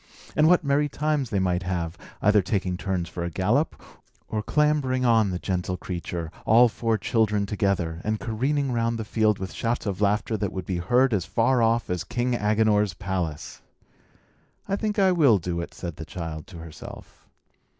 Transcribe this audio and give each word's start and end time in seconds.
And 0.35 0.47
what 0.47 0.63
merry 0.63 0.89
times 0.89 1.29
they 1.29 1.37
might 1.37 1.61
have, 1.61 1.95
either 2.23 2.41
taking 2.41 2.75
turns 2.75 3.07
for 3.07 3.23
a 3.23 3.29
gallop, 3.29 3.79
or 4.27 4.41
clambering 4.41 5.05
on 5.05 5.29
the 5.29 5.37
gentle 5.37 5.77
creature, 5.77 6.31
all 6.43 6.69
four 6.69 6.97
children 6.97 7.45
together, 7.45 8.01
and 8.03 8.19
careering 8.19 8.71
round 8.71 8.97
the 8.97 9.05
field 9.05 9.37
with 9.37 9.53
shouts 9.53 9.85
of 9.85 10.01
laughter 10.01 10.37
that 10.37 10.51
would 10.51 10.65
be 10.65 10.77
heard 10.77 11.13
as 11.13 11.25
far 11.25 11.61
off 11.61 11.87
as 11.87 12.03
King 12.03 12.33
Agenor's 12.33 12.95
palace! 12.95 13.61
"I 14.67 14.75
think 14.75 14.97
I 14.97 15.11
will 15.11 15.37
do 15.37 15.61
it," 15.61 15.71
said 15.71 15.97
the 15.97 16.03
child 16.05 16.47
to 16.47 16.57
herself. 16.57 17.27